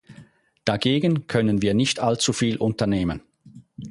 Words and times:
Dagegen 0.65 1.27
können 1.27 1.61
wir 1.61 1.75
nicht 1.75 1.99
allzu 1.99 2.33
viel 2.33 2.57
unternehmen. 2.57 3.21